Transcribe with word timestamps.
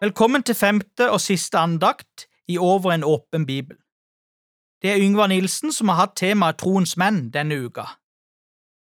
Velkommen 0.00 0.40
til 0.40 0.56
femte 0.56 1.10
og 1.12 1.20
siste 1.20 1.58
andakt 1.60 2.22
i 2.48 2.54
Over 2.58 2.94
en 2.94 3.02
åpen 3.04 3.42
bibel. 3.46 3.76
Det 4.80 4.90
er 4.90 5.02
Yngvar 5.04 5.28
Nilsen 5.28 5.74
som 5.76 5.92
har 5.92 5.98
hatt 5.98 6.14
temaet 6.16 6.56
Troens 6.62 6.94
menn 6.96 7.26
denne 7.34 7.58
uka. 7.60 7.84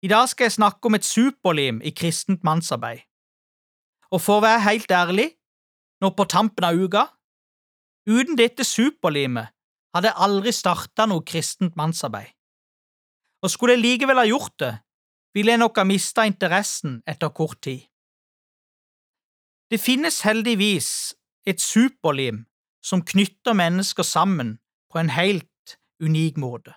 I 0.03 0.11
dag 0.11 0.27
skal 0.27 0.49
jeg 0.49 0.57
snakke 0.57 0.91
om 0.91 0.99
et 0.99 1.07
superlim 1.07 1.79
i 1.79 1.95
kristent 1.95 2.43
mannsarbeid. 2.43 3.07
Og 4.11 4.19
for 4.19 4.41
å 4.41 4.47
være 4.49 4.67
helt 4.67 4.91
ærlig, 4.91 5.29
nå 6.03 6.11
på 6.11 6.27
tampen 6.27 6.67
av 6.67 6.75
uka, 6.75 7.07
uten 8.11 8.35
dette 8.35 8.67
superlimet 8.67 9.55
hadde 9.95 10.11
jeg 10.11 10.23
aldri 10.27 10.59
starta 10.59 11.07
noe 11.07 11.23
kristent 11.23 11.79
mannsarbeid. 11.79 12.35
Og 13.47 13.55
skulle 13.55 13.79
jeg 13.79 13.87
likevel 13.87 14.25
ha 14.25 14.27
gjort 14.27 14.59
det, 14.59 14.77
ville 15.39 15.55
jeg 15.55 15.63
nok 15.63 15.79
ha 15.79 15.87
mista 15.87 16.27
interessen 16.27 16.99
etter 17.07 17.31
kort 17.31 17.63
tid. 17.63 17.87
Det 19.71 19.81
finnes 19.83 20.21
heldigvis 20.23 21.15
et 21.47 21.61
superlim 21.61 22.45
som 22.85 23.03
knytter 23.03 23.57
mennesker 23.59 24.07
sammen 24.07 24.59
på 24.93 25.01
en 25.01 25.11
helt 25.11 25.79
unik 26.03 26.37
måte. 26.39 26.75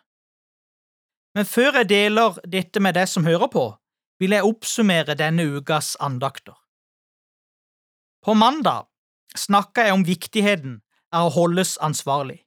Men 1.37 1.45
før 1.45 1.81
jeg 1.81 1.89
deler 1.89 2.39
dette 2.49 2.81
med 2.81 2.97
deg 2.97 3.05
som 3.09 3.27
hører 3.29 3.51
på, 3.53 3.65
vil 4.19 4.33
jeg 4.33 4.47
oppsummere 4.47 5.15
denne 5.15 5.45
ukas 5.45 5.93
andakter. 6.01 6.57
På 8.25 8.33
mandag 8.33 8.89
snakka 9.37 9.85
jeg 9.85 9.95
om 9.95 10.05
viktigheten 10.07 10.79
av 11.15 11.29
å 11.29 11.35
holdes 11.37 11.77
ansvarlig. 11.85 12.41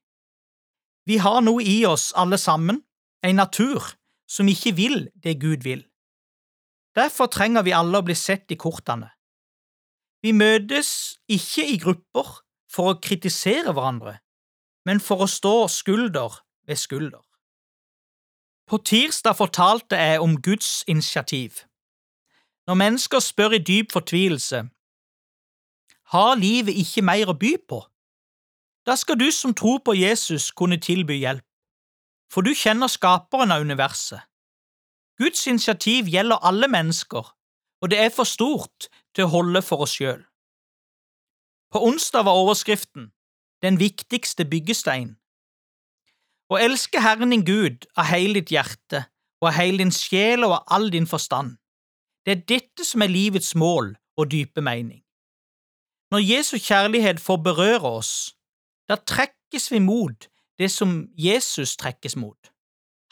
Vi 1.07 1.17
har 1.23 1.41
noe 1.43 1.63
i 1.63 1.85
oss 1.87 2.11
alle 2.19 2.39
sammen, 2.39 2.83
en 3.23 3.39
natur 3.39 3.95
som 4.27 4.51
ikke 4.51 4.75
vil 4.75 4.99
det 5.15 5.39
Gud 5.41 5.63
vil. 5.63 5.87
Derfor 6.99 7.31
trenger 7.33 7.65
vi 7.65 7.75
alle 7.75 8.03
å 8.03 8.07
bli 8.07 8.15
sett 8.19 8.53
i 8.53 8.59
kortene. 8.59 9.09
Vi 10.23 10.33
møtes 10.33 11.19
ikke 11.29 11.67
i 11.67 11.79
grupper 11.83 12.29
for 12.71 12.93
å 12.93 12.99
kritisere 13.03 13.75
hverandre, 13.75 14.21
men 14.87 15.03
for 15.03 15.25
å 15.25 15.31
stå 15.31 15.67
skulder 15.69 16.39
ved 16.69 16.79
skulder. 16.79 17.23
På 18.71 18.79
tirsdag 18.79 19.37
fortalte 19.37 19.99
jeg 19.99 20.21
om 20.23 20.39
Guds 20.41 20.85
initiativ. 20.87 21.65
Når 22.67 22.79
mennesker 22.79 23.21
spør 23.21 23.59
i 23.59 23.59
dyp 23.59 23.91
fortvilelse 23.93 24.63
har 26.15 26.39
livet 26.39 26.79
ikke 26.79 27.03
mer 27.03 27.33
å 27.33 27.35
by 27.35 27.57
på, 27.69 27.83
da 28.87 28.95
skal 28.99 29.19
du 29.19 29.29
som 29.35 29.55
tror 29.55 29.83
på 29.85 29.95
Jesus 29.99 30.51
kunne 30.55 30.79
tilby 30.79 31.19
hjelp, 31.19 31.45
for 32.31 32.47
du 32.47 32.55
kjenner 32.55 32.91
skaperen 32.91 33.53
av 33.55 33.63
universet. 33.67 34.23
Guds 35.19 35.47
initiativ 35.47 36.09
gjelder 36.11 36.41
alle 36.43 36.69
mennesker, 36.71 37.27
og 37.83 37.91
det 37.91 37.99
er 37.99 38.15
for 38.15 38.27
stort 38.27 38.89
til 39.15 39.27
å 39.27 39.33
holde 39.33 39.63
for 39.63 39.85
oss 39.85 39.97
sjøl. 39.99 40.23
På 41.73 41.83
onsdag 41.87 42.27
var 42.29 42.39
overskriften 42.43 43.13
Den 43.63 43.79
viktigste 43.79 44.45
byggestein. 44.45 45.13
Å 46.51 46.59
elske 46.59 47.01
Herren 47.01 47.31
din 47.31 47.45
Gud 47.47 47.87
av 47.95 48.09
hele 48.11 48.41
ditt 48.41 48.51
hjerte 48.51 49.05
og 49.41 49.53
av 49.53 49.55
hele 49.55 49.79
din 49.79 49.95
sjel 49.95 50.43
og 50.43 50.57
av 50.57 50.75
all 50.77 50.91
din 50.91 51.07
forstand. 51.07 51.57
Det 52.27 52.35
er 52.35 52.43
dette 52.51 52.85
som 52.85 53.03
er 53.03 53.15
livets 53.15 53.55
mål 53.55 53.95
og 54.19 54.31
dype 54.35 54.61
mening. 54.61 55.01
Når 56.11 56.27
Jesu 56.27 56.59
kjærlighet 56.59 57.23
får 57.23 57.39
berøre 57.47 57.95
oss, 58.03 58.35
da 58.91 58.99
trekkes 58.99 59.71
vi 59.73 59.79
mot 59.79 60.29
det 60.59 60.69
som 60.71 61.09
Jesus 61.17 61.77
trekkes 61.81 62.17
mot. 62.17 62.53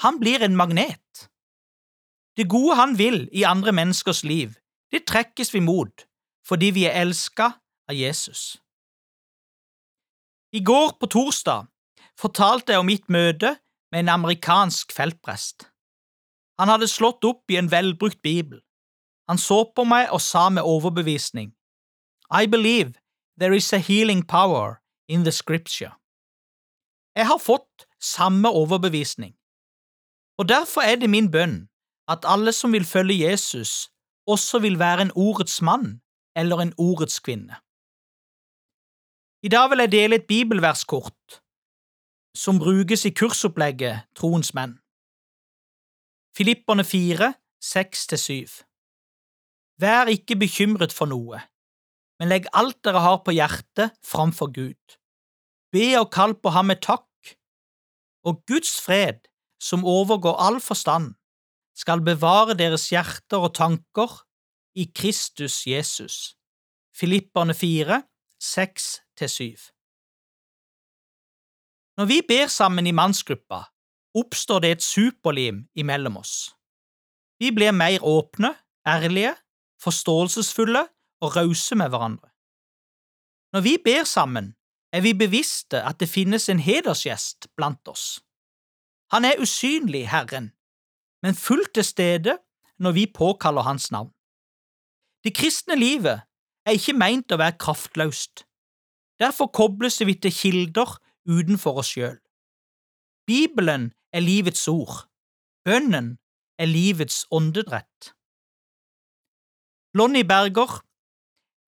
Han 0.05 0.21
blir 0.21 0.43
en 0.45 0.56
magnet. 0.56 1.31
Det 2.37 2.48
gode 2.48 2.77
han 2.77 2.98
vil 2.98 3.28
i 3.33 3.43
andre 3.43 3.73
menneskers 3.73 4.25
liv, 4.25 4.59
det 4.93 5.06
trekkes 5.06 5.55
vi 5.55 5.61
mot 5.65 6.06
fordi 6.49 6.71
vi 6.75 6.87
er 6.89 6.97
elska 7.03 7.53
av 7.89 7.95
Jesus. 7.95 8.56
I 10.53 10.61
går, 10.67 10.97
på 10.99 11.06
torsdag, 11.06 11.69
fortalte 12.19 12.73
jeg 12.73 12.83
om 12.83 12.89
mitt 12.89 13.06
møte 13.06 13.53
med 13.93 14.03
en 14.03 14.15
amerikansk 14.17 14.91
feltprest. 14.93 15.69
Han 16.59 16.73
hadde 16.73 16.91
slått 16.91 17.25
opp 17.25 17.51
i 17.53 17.59
en 17.61 17.71
velbrukt 17.71 18.19
bibel. 18.23 18.59
Han 19.31 19.39
så 19.39 19.62
på 19.77 19.84
meg 19.87 20.11
og 20.11 20.21
sa 20.21 20.49
med 20.51 20.67
overbevisning, 20.67 21.53
I 22.31 22.47
believe 22.47 22.99
there 23.39 23.55
is 23.55 23.72
a 23.72 23.78
healing 23.78 24.22
power 24.27 24.81
in 25.09 25.25
the 25.25 25.33
scripture. 25.33 25.95
Jeg 27.17 27.27
har 27.27 27.39
fått 27.39 27.87
samme 28.01 28.49
overbevisning, 28.49 29.34
og 30.39 30.49
derfor 30.49 30.81
er 30.81 30.97
det 30.97 31.11
min 31.11 31.31
bønn 31.31 31.69
at 32.09 32.27
alle 32.27 32.53
som 32.53 32.72
vil 32.72 32.84
følge 32.84 33.31
Jesus, 33.31 33.91
også 34.34 34.60
vil 34.64 34.78
være 34.78 35.02
en 35.06 35.12
ordets 35.16 35.58
mann 35.62 36.00
eller 36.36 36.62
en 36.62 36.74
ordets 36.78 37.20
kvinne. 37.20 37.56
I 39.42 39.48
dag 39.48 39.70
vil 39.70 39.82
jeg 39.84 39.92
dele 39.92 40.18
et 40.20 40.26
bibelverskort 40.28 41.41
som 42.36 42.58
brukes 42.58 43.04
i 43.08 43.10
kursopplegget 43.10 44.06
Troens 44.16 44.52
menn. 44.54 44.76
Filipperne 46.36 46.84
4, 46.84 47.34
6–7 47.64 48.62
Vær 49.82 50.12
ikke 50.12 50.36
bekymret 50.36 50.92
for 50.92 51.10
noe, 51.10 51.41
men 52.20 52.28
legg 52.30 52.47
alt 52.52 52.78
dere 52.84 53.00
har 53.00 53.22
på 53.24 53.34
hjertet, 53.34 53.97
framfor 54.04 54.52
Gud. 54.52 54.97
Be 55.72 55.86
og 55.98 56.10
kall 56.12 56.34
på 56.36 56.52
ham 56.54 56.68
med 56.70 56.82
takk, 56.84 57.08
og 58.26 58.42
Guds 58.47 58.76
fred, 58.84 59.24
som 59.60 59.84
overgår 59.84 60.36
all 60.36 60.60
forstand, 60.60 61.14
skal 61.80 62.02
bevare 62.04 62.56
deres 62.58 62.88
hjerter 62.92 63.41
og 63.41 63.54
tanker 63.56 64.20
i 64.76 64.84
Kristus 64.94 65.62
Jesus. 65.66 66.36
Filipperne 66.96 67.54
4, 67.54 68.02
6–7 68.42 69.70
Når 71.96 72.06
vi 72.12 72.20
ber 72.28 72.46
sammen 72.46 72.86
i 72.86 72.92
mannsgruppa, 72.92 73.64
oppstår 74.14 74.60
det 74.64 74.70
et 74.70 74.82
superlim 74.84 75.68
imellom 75.74 76.16
oss. 76.20 76.54
Vi 77.41 77.50
blir 77.56 77.72
mer 77.72 78.04
åpne, 78.04 78.54
ærlige, 78.86 79.34
forståelsesfulle 79.80 80.82
og 81.20 81.36
rause 81.36 81.74
med 81.76 81.88
hverandre. 81.88 82.28
Når 83.52 83.60
vi 83.60 83.76
ber 83.84 84.04
sammen, 84.04 84.54
er 84.92 85.00
vi 85.00 85.14
bevisste 85.14 85.82
at 85.82 86.00
det 86.00 86.10
finnes 86.10 86.48
en 86.48 86.60
hedersgjest 86.60 87.48
blant 87.56 87.88
oss. 87.88 88.20
Han 89.12 89.24
er 89.24 89.41
usynlig, 89.41 90.08
Herren, 90.10 90.52
men 91.22 91.34
fullt 91.34 91.75
til 91.75 91.84
stede 91.84 92.38
når 92.78 92.92
vi 92.92 93.12
påkaller 93.14 93.62
Hans 93.62 93.91
navn. 93.91 94.12
Det 95.25 95.34
kristne 95.36 95.76
livet 95.76 96.22
er 96.66 96.76
ikke 96.76 96.97
meint 96.97 97.32
å 97.32 97.38
være 97.41 97.58
kraftløst. 97.60 98.44
Derfor 99.20 99.50
kobles 99.53 100.00
vi 100.00 100.14
til 100.16 100.32
kilder 100.32 100.97
utenfor 101.28 101.82
oss 101.82 101.92
sjøl. 101.92 102.16
Bibelen 103.28 103.92
er 104.12 104.25
livets 104.25 104.64
ord. 104.69 105.04
Bønnen 105.64 106.16
er 106.59 106.66
livets 106.66 107.26
åndedrett. 107.30 108.14
Lonnie 109.94 110.25
Berger 110.25 110.80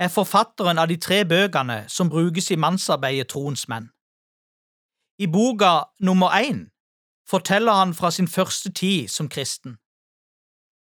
er 0.00 0.08
forfatteren 0.08 0.78
av 0.78 0.88
de 0.88 0.96
tre 0.96 1.22
bøkene 1.28 1.84
som 1.92 2.10
brukes 2.10 2.50
i 2.50 2.56
mannsarbeidet 2.56 3.28
Troens 3.28 3.68
menn. 3.68 3.90
I 5.20 5.28
boka 5.28 5.92
nummer 6.00 6.32
én 6.34 6.71
forteller 7.32 7.72
han 7.72 7.94
fra 7.96 8.10
sin 8.10 8.28
første 8.28 8.72
tid 8.72 9.08
som 9.08 9.28
kristen. 9.28 9.78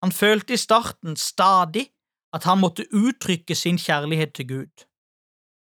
Han 0.04 0.12
følte 0.12 0.54
i 0.54 0.62
starten 0.62 1.18
stadig 1.18 1.90
at 2.34 2.44
han 2.44 2.62
måtte 2.62 2.88
uttrykke 2.94 3.56
sin 3.56 3.78
kjærlighet 3.78 4.34
til 4.34 4.48
Gud. 4.48 4.86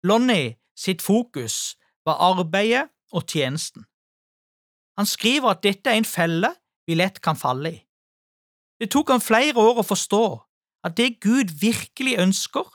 Lonnie 0.03 0.55
sitt 0.77 1.01
fokus 1.01 1.77
var 2.05 2.19
arbeidet 2.21 2.89
og 3.11 3.25
tjenesten. 3.27 3.85
Han 4.97 5.05
skriver 5.05 5.49
at 5.49 5.63
dette 5.63 5.89
er 5.89 5.99
en 5.99 6.07
felle 6.07 6.51
vi 6.87 6.95
lett 6.95 7.21
kan 7.21 7.39
falle 7.39 7.71
i. 7.71 7.79
Det 8.79 8.91
tok 8.91 9.09
han 9.09 9.23
flere 9.23 9.55
år 9.57 9.79
å 9.81 9.87
forstå 9.87 10.25
at 10.85 10.97
det 10.99 11.21
Gud 11.23 11.55
virkelig 11.59 12.19
ønsker, 12.21 12.67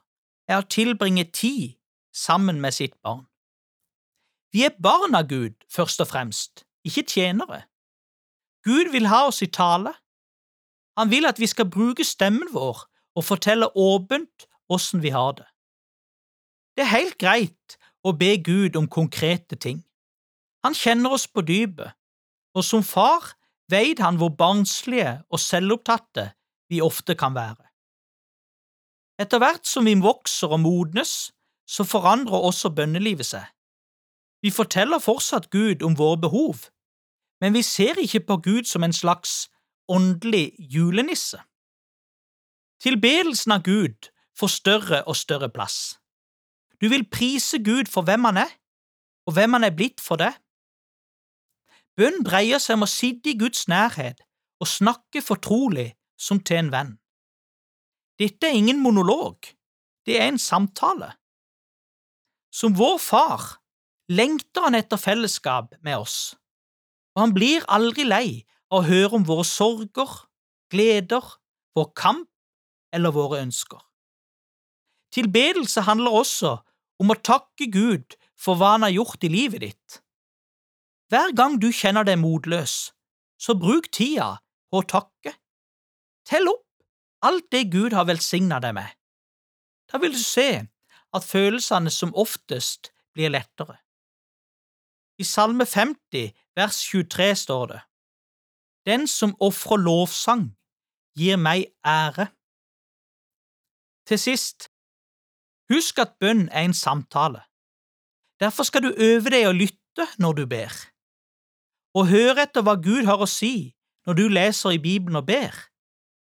er 0.51 0.59
å 0.59 0.67
tilbringe 0.67 1.29
tid 1.31 1.77
sammen 2.11 2.59
med 2.61 2.75
sitt 2.75 2.97
barn. 3.05 3.29
Vi 4.51 4.65
er 4.67 4.75
barn 4.83 5.15
av 5.15 5.29
Gud 5.31 5.55
først 5.71 6.03
og 6.03 6.09
fremst, 6.11 6.65
ikke 6.83 7.05
tjenere. 7.07 7.70
Gud 8.67 8.93
vil 8.93 9.09
ha 9.09 9.27
oss 9.29 9.43
i 9.43 9.49
tale. 9.51 9.93
Han 10.99 11.11
vil 11.11 11.27
at 11.27 11.41
vi 11.41 11.49
skal 11.49 11.71
bruke 11.71 12.05
stemmen 12.05 12.51
vår 12.53 12.85
og 13.17 13.25
fortelle 13.27 13.71
åpent 13.77 14.47
åssen 14.71 15.03
vi 15.03 15.13
har 15.15 15.33
det. 15.39 15.47
Det 16.77 16.85
er 16.85 16.95
helt 16.95 17.19
greit 17.19 17.79
å 18.07 18.13
be 18.17 18.37
Gud 18.45 18.77
om 18.77 18.89
konkrete 18.89 19.57
ting. 19.57 19.83
Han 20.65 20.77
kjenner 20.77 21.17
oss 21.17 21.27
på 21.27 21.43
dypet, 21.45 21.93
og 22.55 22.65
som 22.65 22.85
far 22.85 23.35
veit 23.71 24.01
han 24.03 24.19
hvor 24.21 24.33
barnslige 24.37 25.21
og 25.31 25.41
selvopptatte 25.41 26.31
vi 26.71 26.81
ofte 26.85 27.17
kan 27.19 27.35
være. 27.35 27.65
Etter 29.21 29.41
hvert 29.43 29.69
som 29.69 29.85
vi 29.85 29.95
vokser 30.01 30.53
og 30.55 30.63
modnes, 30.65 31.33
så 31.69 31.85
forandrer 31.85 32.47
også 32.49 32.73
bønnelivet 32.75 33.29
seg. 33.29 33.45
Vi 34.43 34.51
forteller 34.51 35.03
fortsatt 35.03 35.51
Gud 35.53 35.85
om 35.85 35.97
våre 35.99 36.19
behov, 36.25 36.71
men 37.41 37.55
vi 37.55 37.63
ser 37.63 37.99
ikke 37.99 38.21
på 38.29 38.37
Gud 38.45 38.69
som 38.69 38.85
en 38.85 38.93
slags 38.93 39.49
åndelig 39.89 40.53
julenisse. 40.59 41.41
Tilbedelsen 42.81 43.53
av 43.53 43.65
Gud 43.65 44.11
får 44.39 44.53
større 44.55 45.03
og 45.05 45.17
større 45.17 45.51
plass. 45.53 45.99
Du 46.81 46.89
vil 46.89 47.05
prise 47.11 47.59
Gud 47.65 47.91
for 47.93 48.07
hvem 48.09 48.25
han 48.25 48.41
er, 48.45 48.53
og 49.27 49.37
hvem 49.37 49.53
han 49.59 49.65
er 49.65 49.77
blitt 49.77 50.01
for 50.01 50.21
deg. 50.21 50.33
Bønn 51.97 52.23
dreier 52.25 52.61
seg 52.63 52.79
om 52.79 52.87
å 52.87 52.91
sitte 52.91 53.33
i 53.33 53.39
Guds 53.41 53.67
nærhet 53.69 54.23
og 54.61 54.69
snakke 54.69 55.21
fortrolig 55.25 55.91
som 56.21 56.41
til 56.41 56.63
en 56.63 56.73
venn. 56.73 56.93
Dette 58.21 58.49
er 58.49 58.57
ingen 58.57 58.81
monolog, 58.81 59.49
det 60.07 60.17
er 60.21 60.29
en 60.29 60.41
samtale. 60.41 61.13
Som 62.53 62.77
vår 62.77 62.99
far 63.01 63.45
lengter 64.11 64.67
han 64.67 64.77
etter 64.77 65.01
fellesskap 65.01 65.77
med 65.85 66.01
oss, 66.01 66.35
og 67.21 67.27
han 67.27 67.37
blir 67.37 67.65
aldri 67.69 68.07
lei 68.09 68.29
av 68.73 68.79
å 68.81 68.87
høre 68.87 69.19
om 69.19 69.25
våre 69.29 69.45
sorger, 69.45 70.09
gleder, 70.73 71.27
vår 71.77 71.91
kamp 71.93 72.31
eller 72.97 73.13
våre 73.13 73.43
ønsker. 73.45 73.83
Tilbedelse 75.13 75.85
handler 75.85 76.17
også 76.17 76.55
om 77.03 77.13
å 77.13 77.19
takke 77.21 77.69
Gud 77.69 78.17
for 78.41 78.57
hva 78.57 78.73
han 78.79 78.87
har 78.87 78.95
gjort 78.95 79.27
i 79.29 79.33
livet 79.33 79.67
ditt. 79.67 79.99
Hver 81.13 81.35
gang 81.37 81.59
du 81.61 81.69
kjenner 81.75 82.09
deg 82.09 82.23
motløs, 82.23 82.95
så 83.37 83.57
bruk 83.59 83.91
tida 83.93 84.39
på 84.73 84.81
å 84.81 84.89
takke. 84.89 85.35
Tell 86.25 86.49
opp 86.49 86.65
alt 87.27 87.51
det 87.53 87.67
Gud 87.75 87.93
har 87.93 88.09
velsigna 88.09 88.63
deg 88.65 88.79
med. 88.81 88.89
Da 89.93 90.01
vil 90.01 90.17
du 90.17 90.25
se 90.25 90.49
at 91.13 91.27
følelsene 91.29 91.93
som 91.93 92.17
oftest 92.17 92.95
blir 93.13 93.35
lettere. 93.35 93.77
I 95.21 95.25
Salme 95.25 95.67
50, 95.67 96.33
vers 96.57 96.77
23 96.89 97.35
står 97.37 97.67
det, 97.67 97.81
Den 98.89 99.07
som 99.07 99.37
ofrer 99.41 99.77
lovsang, 99.77 100.57
gir 101.19 101.37
meg 101.37 101.67
ære. 101.85 102.31
Til 104.09 104.19
sist, 104.19 104.71
husk 105.69 105.99
at 106.01 106.17
bønn 106.21 106.49
er 106.49 106.65
en 106.65 106.75
samtale. 106.75 107.43
Derfor 108.41 108.65
skal 108.65 108.83
du 108.83 108.95
øve 108.97 109.29
deg 109.35 109.45
å 109.51 109.53
lytte 109.53 110.07
når 110.19 110.33
du 110.33 110.47
ber. 110.47 110.73
og 111.95 112.07
høre 112.07 112.45
etter 112.47 112.63
hva 112.63 112.77
Gud 112.79 113.09
har 113.09 113.19
å 113.19 113.27
si 113.27 113.75
når 114.07 114.15
du 114.15 114.29
leser 114.31 114.77
i 114.77 114.83
Bibelen 114.83 115.19
og 115.19 115.27
ber, 115.27 115.55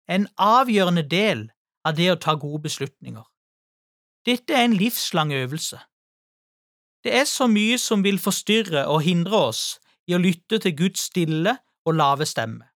er 0.06 0.14
en 0.14 0.28
avgjørende 0.38 1.02
del 1.10 1.48
av 1.84 1.96
det 1.98 2.06
å 2.12 2.20
ta 2.22 2.37
gode 2.38 2.62
beslutninger. 2.69 3.25
Dette 4.26 4.54
er 4.54 4.64
en 4.64 4.76
livslang 4.78 5.32
øvelse. 5.34 5.81
Det 7.06 7.14
er 7.14 7.26
så 7.31 7.47
mye 7.47 7.76
som 7.79 8.03
vil 8.03 8.17
forstyrre 8.19 8.88
og 8.91 9.05
hindre 9.06 9.38
oss 9.53 9.76
i 10.11 10.17
å 10.17 10.19
lytte 10.19 10.58
til 10.58 10.73
Guds 10.75 11.05
stille 11.06 11.53
og 11.87 11.94
lave 11.94 12.26
stemme. 12.26 12.67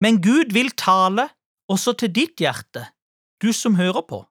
Men 0.00 0.22
Gud 0.24 0.54
vil 0.56 0.70
tale 0.72 1.28
også 1.68 1.92
til 2.00 2.14
ditt 2.16 2.40
hjerte, 2.40 2.86
du 3.44 3.52
som 3.52 3.76
hører 3.76 4.06
på. 4.08 4.22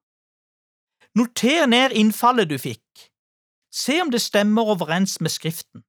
Noter 1.22 1.70
ned 1.70 1.94
innfallet 1.94 2.50
du 2.50 2.58
fikk, 2.58 2.82
Se 3.76 3.98
om 4.02 4.08
det 4.08 4.22
stemmer 4.24 4.70
overens 4.72 5.18
med 5.20 5.34
Skriften, 5.34 5.82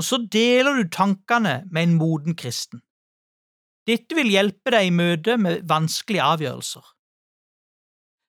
og 0.00 0.06
så 0.08 0.16
deler 0.32 0.78
du 0.78 0.88
tankene 0.88 1.58
med 1.70 1.82
en 1.82 1.98
moden 2.00 2.34
kristen. 2.34 2.80
Dette 3.84 4.16
vil 4.16 4.32
hjelpe 4.32 4.72
deg 4.72 4.88
i 4.88 4.94
møte 4.94 5.36
med 5.36 5.66
vanskelige 5.68 6.24
avgjørelser. 6.24 6.86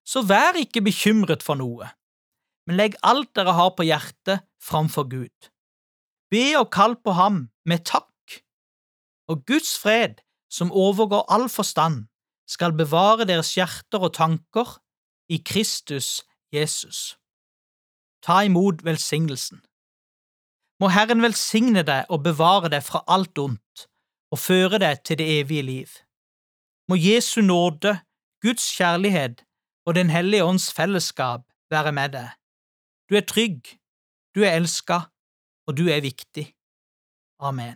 Så 0.04 0.26
vær 0.28 0.60
ikke 0.60 0.84
bekymret 0.84 1.46
for 1.46 1.56
noe, 1.56 1.88
men 2.66 2.80
legg 2.80 2.98
alt 3.04 3.32
dere 3.38 3.54
har 3.58 3.74
på 3.78 3.86
hjertet, 3.86 4.46
framfor 4.62 5.08
Gud. 5.10 5.52
Be 6.34 6.56
og 6.58 6.72
kall 6.74 6.96
på 6.98 7.14
ham 7.18 7.46
med 7.66 7.86
takk, 7.86 8.40
og 9.30 9.46
Guds 9.46 9.76
fred, 9.78 10.22
som 10.50 10.72
overgår 10.72 11.26
all 11.30 11.50
forstand, 11.50 12.06
skal 12.50 12.76
bevare 12.78 13.26
deres 13.26 13.54
hjerter 13.58 14.06
og 14.06 14.14
tanker 14.14 14.78
i 15.30 15.42
Kristus 15.42 16.24
Jesus. 16.54 17.18
Ta 18.22 18.44
imot 18.46 18.86
velsignelsen. 18.86 19.62
Må 20.82 20.90
Herren 20.94 21.24
velsigne 21.24 21.86
deg 21.88 22.10
og 22.10 22.24
bevare 22.26 22.70
deg 22.74 22.84
fra 22.86 23.02
alt 23.08 23.38
ondt 23.42 23.86
og 24.34 24.42
føre 24.42 24.82
deg 24.82 25.04
til 25.08 25.20
det 25.22 25.28
evige 25.40 25.66
liv. 25.66 25.92
Må 26.90 26.98
Jesu 27.00 27.42
nåde, 27.42 28.00
Guds 28.42 28.66
kjærlighet 28.78 29.46
og 29.86 29.96
Den 29.96 30.10
hellige 30.10 30.44
ånds 30.44 30.74
fellesskap 30.74 31.46
være 31.72 31.92
med 31.92 32.14
deg. 32.18 32.30
Du 33.06 33.14
er 33.14 33.22
trygg, 33.22 33.68
du 34.34 34.42
er 34.42 34.56
elska, 34.58 34.96
og 35.70 35.76
du 35.78 35.84
er 35.94 36.02
viktig. 36.02 36.48
Amen. 37.40 37.76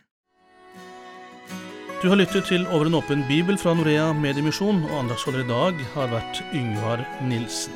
Du 2.01 2.07
har 2.09 2.17
lyttet 2.17 2.47
til 2.49 2.63
Over 2.67 2.87
en 2.87 2.97
åpen 2.97 3.21
bibel 3.27 3.57
fra 3.61 3.75
Norea 3.77 4.07
Mediemisjon, 4.13 4.79
og 4.87 4.95
andagsholder 5.03 5.43
i 5.43 5.49
dag 5.51 5.83
har 5.93 6.09
vært 6.09 6.39
Yngvar 6.57 7.03
Nilsen. 7.29 7.75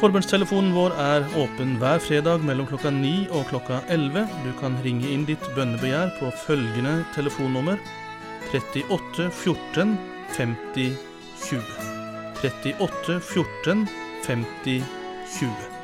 Forbundstelefonen 0.00 0.72
vår 0.74 0.96
er 0.98 1.28
åpen 1.38 1.76
hver 1.78 2.02
fredag 2.02 2.42
mellom 2.42 2.66
klokka 2.66 2.90
9 2.90 3.28
og 3.30 3.44
klokka 3.52 3.78
11. 3.86 4.24
Du 4.42 4.50
kan 4.58 4.74
ringe 4.82 5.06
inn 5.06 5.22
ditt 5.28 5.44
bønnebegjær 5.54 6.10
på 6.18 6.32
følgende 6.46 6.96
telefonnummer 7.14 7.78
38 8.50 9.28
14 9.30 9.94
50 10.34 10.98
20. 11.44 11.62
38 12.42 13.20
14 13.20 13.86
50 14.26 14.82
20. 15.38 15.81